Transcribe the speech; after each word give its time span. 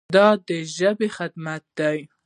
دا 0.15 0.27
د 0.47 0.49
ژبې 0.75 1.07
خدمت 1.17 1.63
دی. 1.79 1.97